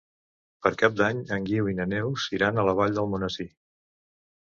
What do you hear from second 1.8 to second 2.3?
Neus